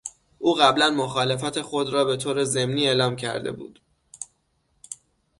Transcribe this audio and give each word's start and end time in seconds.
او 0.39 0.53
قبلا 0.55 0.89
مخالفت 0.89 1.61
خود 1.61 1.89
را 1.89 2.05
به 2.05 2.17
طور 2.17 2.43
ضمنی 2.43 2.87
اعلام 2.87 3.15
کرده 3.15 3.51
بود. 3.51 3.79